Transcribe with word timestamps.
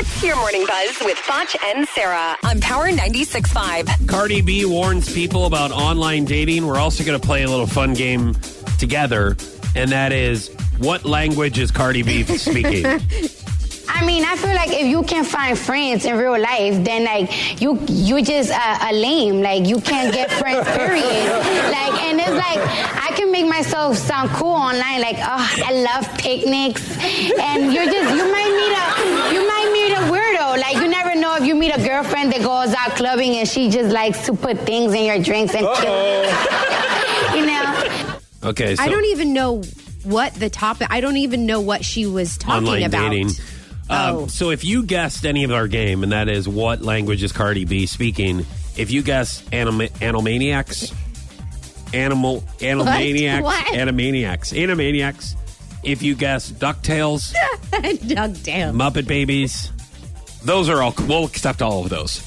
It's 0.00 0.22
your 0.22 0.36
morning 0.36 0.64
buzz 0.64 0.96
with 1.00 1.18
Foch 1.18 1.56
and 1.64 1.88
Sarah 1.88 2.36
on 2.44 2.60
Power 2.60 2.86
96.5. 2.86 4.06
Cardi 4.06 4.40
B 4.40 4.64
warns 4.64 5.12
people 5.12 5.44
about 5.46 5.72
online 5.72 6.24
dating. 6.24 6.64
We're 6.64 6.78
also 6.78 7.02
going 7.02 7.20
to 7.20 7.26
play 7.26 7.42
a 7.42 7.50
little 7.50 7.66
fun 7.66 7.94
game 7.94 8.34
together, 8.78 9.36
and 9.74 9.90
that 9.90 10.12
is 10.12 10.54
what 10.78 11.04
language 11.04 11.58
is 11.58 11.72
Cardi 11.72 12.04
B 12.04 12.22
speaking? 12.38 12.86
I 13.88 14.04
mean, 14.04 14.24
I 14.24 14.36
feel 14.36 14.54
like 14.54 14.70
if 14.70 14.86
you 14.86 15.02
can't 15.02 15.26
find 15.26 15.58
friends 15.58 16.04
in 16.04 16.16
real 16.16 16.38
life, 16.38 16.84
then 16.84 17.04
like 17.04 17.60
you 17.60 17.80
you 17.88 18.22
just 18.22 18.50
uh, 18.52 18.78
a 18.82 18.92
lame. 18.92 19.40
Like 19.42 19.66
you 19.66 19.80
can't 19.80 20.14
get 20.14 20.30
friends. 20.30 20.68
Period. 20.68 21.02
like, 21.74 21.94
and 22.04 22.20
it's 22.20 22.30
like 22.30 22.60
I 23.02 23.10
can 23.16 23.32
make 23.32 23.46
myself 23.46 23.96
sound 23.96 24.30
cool 24.30 24.54
online. 24.54 25.00
Like, 25.00 25.16
oh, 25.18 25.50
I 25.66 25.72
love 25.82 26.06
picnics, 26.18 26.84
and 27.40 27.72
you're 27.72 27.86
just 27.86 28.14
you 28.14 28.30
might 28.30 28.52
meet 28.54 28.74
a 28.76 29.34
you 29.34 29.42
might 29.48 29.70
meet 29.72 29.92
a 29.92 30.02
weirdo. 30.12 30.60
Like 30.60 30.76
you 30.76 30.86
never 30.88 31.14
know 31.18 31.34
if 31.36 31.44
you 31.44 31.54
meet 31.68 31.84
a 31.84 31.88
girlfriend 31.88 32.32
that 32.32 32.40
goes 32.42 32.74
out 32.74 32.90
clubbing 32.96 33.36
and 33.36 33.48
she 33.48 33.70
just 33.70 33.92
likes 33.92 34.26
to 34.26 34.34
put 34.34 34.58
things 34.60 34.92
in 34.94 35.04
your 35.04 35.18
drinks 35.22 35.54
and 35.54 35.66
kill. 35.76 36.24
you 37.36 37.46
know. 37.46 38.18
Okay, 38.44 38.76
so 38.76 38.82
I 38.82 38.88
don't 38.88 39.04
even 39.06 39.32
know 39.32 39.62
what 40.04 40.32
the 40.34 40.48
topic. 40.48 40.88
I 40.90 41.00
don't 41.00 41.16
even 41.16 41.46
know 41.46 41.60
what 41.60 41.84
she 41.84 42.06
was 42.06 42.38
talking 42.38 42.66
online 42.68 42.82
about. 42.84 43.10
dating. 43.10 43.28
Um, 43.28 43.34
Oh. 43.90 44.26
So 44.26 44.50
if 44.50 44.64
you 44.64 44.82
guessed 44.84 45.24
any 45.24 45.44
of 45.44 45.50
our 45.50 45.66
game, 45.66 46.02
and 46.02 46.12
that 46.12 46.28
is 46.28 46.46
what 46.46 46.82
language 46.82 47.22
is 47.22 47.32
Cardi 47.32 47.64
B 47.64 47.86
speaking, 47.86 48.40
if 48.76 48.90
you 48.90 49.02
guess 49.02 49.42
anim- 49.50 49.78
Animaniacs, 49.80 50.94
Animal 51.94 52.42
Animaniacs, 52.58 53.42
What? 53.42 53.66
Animaniacs, 53.66 54.52
Animaniacs, 54.52 55.34
if 55.82 56.02
you 56.02 56.14
guess 56.14 56.52
DuckTales, 56.52 57.32
Doug 58.08 58.42
Dale. 58.42 58.72
Muppet 58.74 59.06
Babies, 59.06 59.72
those 60.44 60.68
are 60.68 60.82
all, 60.82 60.94
we'll 61.06 61.24
accept 61.26 61.62
all 61.62 61.82
of 61.84 61.90
those. 61.90 62.22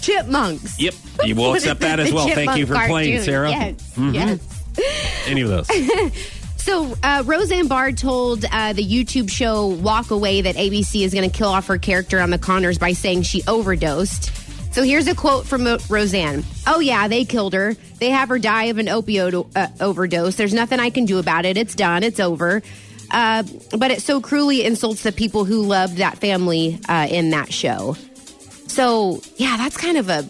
Chipmunks. 0.00 0.78
Yep, 0.80 0.94
you 1.24 1.34
will 1.34 1.54
accept 1.54 1.80
that 1.80 1.98
as 2.00 2.12
well. 2.12 2.28
Thank 2.28 2.56
you 2.56 2.66
for 2.66 2.74
chipmunk 2.74 2.90
playing. 2.90 3.22
Sarah. 3.22 3.50
Yes. 3.50 3.74
Mhm. 3.96 4.14
Yes. 4.14 5.26
Any 5.26 5.40
of 5.42 5.48
those. 5.48 5.68
So, 6.58 6.96
uh, 7.04 7.22
Roseanne 7.24 7.68
Barr 7.68 7.92
told 7.92 8.44
uh, 8.50 8.72
the 8.72 8.82
YouTube 8.84 9.30
show 9.30 9.66
Walk 9.68 10.10
Away 10.10 10.40
that 10.40 10.56
ABC 10.56 11.02
is 11.04 11.14
going 11.14 11.30
to 11.30 11.36
kill 11.36 11.46
off 11.50 11.68
her 11.68 11.78
character 11.78 12.18
on 12.18 12.30
the 12.30 12.38
Conners 12.38 12.76
by 12.76 12.92
saying 12.92 13.22
she 13.22 13.44
overdosed. 13.46 14.32
So, 14.74 14.82
here's 14.82 15.06
a 15.06 15.14
quote 15.14 15.46
from 15.46 15.62
Mo- 15.62 15.78
Roseanne 15.88 16.42
Oh, 16.66 16.80
yeah, 16.80 17.06
they 17.06 17.24
killed 17.24 17.52
her. 17.52 17.76
They 18.00 18.10
have 18.10 18.28
her 18.30 18.40
die 18.40 18.64
of 18.64 18.78
an 18.78 18.86
opioid 18.86 19.46
uh, 19.54 19.68
overdose. 19.80 20.34
There's 20.34 20.52
nothing 20.52 20.80
I 20.80 20.90
can 20.90 21.04
do 21.04 21.18
about 21.20 21.44
it. 21.44 21.56
It's 21.56 21.76
done, 21.76 22.02
it's 22.02 22.18
over. 22.18 22.62
Uh, 23.10 23.42
but 23.76 23.90
it 23.90 24.02
so 24.02 24.20
cruelly 24.20 24.64
insults 24.64 25.02
the 25.02 25.12
people 25.12 25.44
who 25.44 25.62
loved 25.62 25.98
that 25.98 26.18
family 26.18 26.78
uh, 26.88 27.06
in 27.10 27.30
that 27.30 27.52
show. 27.52 27.96
So, 28.66 29.22
yeah, 29.36 29.56
that's 29.56 29.76
kind 29.76 29.96
of 29.96 30.08
a 30.08 30.28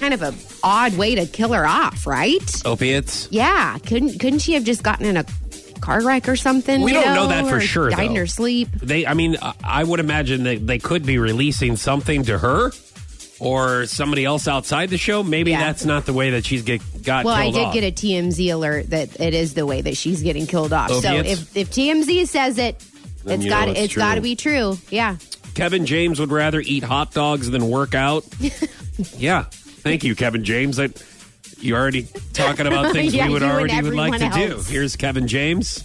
kind 0.00 0.14
of 0.14 0.22
a 0.22 0.34
odd 0.62 0.96
way 0.96 1.14
to 1.14 1.26
kill 1.26 1.52
her 1.52 1.66
off, 1.66 2.06
right? 2.06 2.62
Opiates. 2.64 3.28
Yeah, 3.30 3.78
couldn't 3.78 4.18
couldn't 4.18 4.40
she 4.40 4.54
have 4.54 4.64
just 4.64 4.82
gotten 4.82 5.06
in 5.06 5.16
a 5.16 5.24
car 5.80 6.02
wreck 6.02 6.28
or 6.28 6.36
something? 6.36 6.82
We 6.82 6.92
you 6.92 7.00
don't 7.00 7.14
know 7.14 7.28
that 7.28 7.46
for 7.46 7.56
or 7.56 7.60
sure, 7.60 7.90
Died 7.90 8.10
in 8.10 8.16
her 8.16 8.26
sleep. 8.26 8.68
They, 8.72 9.06
I 9.06 9.14
mean, 9.14 9.36
I 9.62 9.84
would 9.84 10.00
imagine 10.00 10.44
that 10.44 10.66
they 10.66 10.78
could 10.78 11.06
be 11.06 11.18
releasing 11.18 11.76
something 11.76 12.24
to 12.24 12.38
her 12.38 12.70
or 13.38 13.86
somebody 13.86 14.24
else 14.24 14.48
outside 14.48 14.88
the 14.90 14.98
show. 14.98 15.22
Maybe 15.22 15.50
Yeah. 15.50 15.60
that's 15.60 15.84
not 15.84 16.06
the 16.06 16.12
way 16.12 16.30
that 16.30 16.44
she's 16.46 16.62
get 16.62 16.80
got 17.02 17.24
Well, 17.24 17.34
I 17.34 17.50
did 17.50 17.60
off. 17.64 17.74
get 17.74 17.84
a 17.84 17.92
TMZ 17.92 18.50
alert 18.50 18.90
that 18.90 19.20
it 19.20 19.34
is 19.34 19.54
the 19.54 19.66
way 19.66 19.80
that 19.82 19.96
she's 19.96 20.22
getting 20.22 20.46
killed 20.46 20.72
off. 20.72 20.90
So 20.90 21.14
if 21.16 21.56
if 21.56 21.70
TMZ 21.70 22.26
says 22.26 22.58
it, 22.58 22.82
Then 23.24 23.36
it's 23.36 23.44
you 23.44 23.50
know 23.50 23.56
got 23.56 23.68
it's 23.68 23.80
it's 23.80 23.92
true. 23.92 24.00
got 24.00 24.14
to 24.16 24.20
be 24.20 24.36
true. 24.36 24.78
Yeah. 24.90 25.16
Kevin 25.54 25.86
James 25.86 26.20
would 26.20 26.30
rather 26.32 26.60
eat 26.60 26.82
hot 26.84 27.12
dogs 27.12 27.50
than 27.50 27.68
work 27.70 27.94
out. 27.94 28.24
yeah, 29.16 29.44
thank 29.50 30.04
you, 30.04 30.14
Kevin 30.14 30.44
James. 30.44 30.78
I, 30.78 30.90
you're 31.58 31.78
already 31.78 32.06
talking 32.34 32.66
about 32.66 32.92
things 32.92 33.14
Yeah, 33.14 33.26
we 33.28 33.32
would 33.34 33.42
already 33.42 33.74
would 33.80 33.94
like 33.94 34.18
to 34.18 34.24
everyone 34.26 34.50
do. 34.58 34.62
Here's 34.68 34.96
Kevin 34.96 35.26
James. 35.28 35.82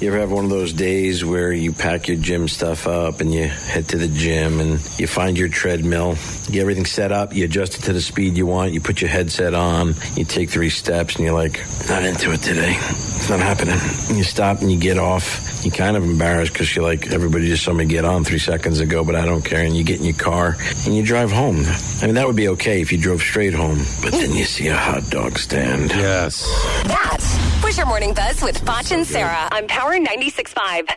You 0.00 0.08
ever 0.08 0.18
have 0.18 0.32
one 0.32 0.44
of 0.44 0.50
those 0.50 0.72
days 0.72 1.22
where 1.22 1.52
you 1.52 1.74
pack 1.74 2.08
your 2.08 2.16
gym 2.16 2.48
stuff 2.48 2.86
up 2.86 3.20
and 3.20 3.34
you 3.34 3.48
head 3.48 3.86
to 3.88 3.98
the 3.98 4.08
gym 4.08 4.58
and 4.58 4.72
you 4.98 5.06
find 5.06 5.36
your 5.36 5.50
treadmill, 5.50 6.16
you 6.46 6.52
get 6.54 6.62
everything 6.62 6.86
set 6.86 7.12
up, 7.12 7.34
you 7.34 7.44
adjust 7.44 7.78
it 7.78 7.82
to 7.82 7.92
the 7.92 8.00
speed 8.00 8.34
you 8.38 8.46
want, 8.46 8.72
you 8.72 8.80
put 8.80 9.02
your 9.02 9.10
headset 9.10 9.52
on, 9.52 9.94
you 10.16 10.24
take 10.24 10.48
three 10.48 10.70
steps 10.70 11.16
and 11.16 11.26
you're 11.26 11.34
like, 11.34 11.62
not 11.86 12.02
into 12.02 12.32
it 12.32 12.40
today. 12.40 12.74
It's 12.78 13.28
not 13.28 13.40
happening. 13.40 13.76
And 14.08 14.16
you 14.16 14.24
stop 14.24 14.62
and 14.62 14.72
you 14.72 14.78
get 14.78 14.96
off. 14.96 15.60
You're 15.66 15.74
kind 15.74 15.98
of 15.98 16.04
embarrassed 16.04 16.54
because 16.54 16.74
you're 16.74 16.82
like, 16.86 17.12
everybody 17.12 17.48
just 17.48 17.62
saw 17.62 17.74
me 17.74 17.84
get 17.84 18.06
on 18.06 18.24
three 18.24 18.38
seconds 18.38 18.80
ago, 18.80 19.04
but 19.04 19.14
I 19.14 19.26
don't 19.26 19.44
care. 19.44 19.62
And 19.62 19.76
you 19.76 19.84
get 19.84 19.98
in 19.98 20.06
your 20.06 20.14
car 20.14 20.56
and 20.86 20.96
you 20.96 21.04
drive 21.04 21.30
home. 21.30 21.62
I 22.00 22.06
mean, 22.06 22.14
that 22.14 22.26
would 22.26 22.36
be 22.36 22.48
okay 22.48 22.80
if 22.80 22.90
you 22.90 22.96
drove 22.96 23.20
straight 23.20 23.52
home, 23.52 23.84
but 24.00 24.12
then 24.12 24.32
you 24.32 24.44
see 24.44 24.68
a 24.68 24.76
hot 24.76 25.10
dog 25.10 25.36
stand. 25.36 25.90
Yes. 25.90 26.46
That 26.84 27.39
was 27.64 27.76
your 27.76 27.86
morning 27.86 28.14
buzz 28.14 28.42
with 28.42 28.58
Foch 28.58 28.90
and 28.92 29.06
Sarah 29.06 29.48
on 29.52 29.66
Power 29.66 29.96
96.5. 29.98 30.90